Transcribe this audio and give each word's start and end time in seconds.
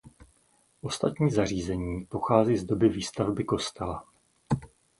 Ostatní 0.81 1.31
zařízení 1.31 2.05
pochází 2.05 2.57
z 2.57 2.63
období 2.63 2.89
výstavby 2.89 3.43
kostela. 3.43 4.05